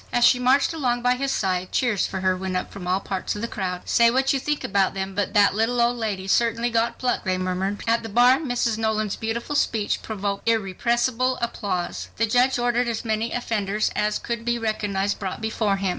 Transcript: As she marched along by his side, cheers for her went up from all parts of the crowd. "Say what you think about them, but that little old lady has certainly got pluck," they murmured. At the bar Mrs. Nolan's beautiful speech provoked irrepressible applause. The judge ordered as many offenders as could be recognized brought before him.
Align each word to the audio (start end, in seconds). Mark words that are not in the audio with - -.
As 0.11 0.25
she 0.25 0.39
marched 0.39 0.73
along 0.73 1.03
by 1.03 1.13
his 1.13 1.31
side, 1.31 1.71
cheers 1.71 2.07
for 2.07 2.21
her 2.21 2.35
went 2.35 2.57
up 2.57 2.71
from 2.71 2.87
all 2.87 2.99
parts 2.99 3.35
of 3.35 3.43
the 3.43 3.47
crowd. 3.47 3.83
"Say 3.87 4.09
what 4.09 4.33
you 4.33 4.39
think 4.39 4.63
about 4.63 4.95
them, 4.95 5.13
but 5.13 5.35
that 5.35 5.53
little 5.53 5.79
old 5.79 5.95
lady 5.95 6.23
has 6.23 6.31
certainly 6.31 6.71
got 6.71 6.97
pluck," 6.97 7.23
they 7.23 7.37
murmured. 7.37 7.83
At 7.85 8.01
the 8.01 8.09
bar 8.09 8.39
Mrs. 8.39 8.79
Nolan's 8.79 9.15
beautiful 9.15 9.55
speech 9.55 10.01
provoked 10.01 10.49
irrepressible 10.49 11.37
applause. 11.39 12.07
The 12.17 12.25
judge 12.25 12.57
ordered 12.57 12.87
as 12.87 13.05
many 13.05 13.31
offenders 13.31 13.91
as 13.95 14.17
could 14.17 14.43
be 14.43 14.57
recognized 14.57 15.19
brought 15.19 15.39
before 15.39 15.75
him. 15.77 15.89